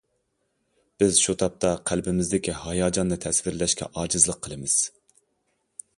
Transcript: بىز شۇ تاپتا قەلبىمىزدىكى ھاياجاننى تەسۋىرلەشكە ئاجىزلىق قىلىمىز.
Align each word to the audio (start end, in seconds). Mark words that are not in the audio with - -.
بىز 1.01 1.19
شۇ 1.25 1.35
تاپتا 1.41 1.73
قەلبىمىزدىكى 1.91 2.57
ھاياجاننى 2.63 3.19
تەسۋىرلەشكە 3.27 3.93
ئاجىزلىق 3.93 4.41
قىلىمىز. 4.49 4.79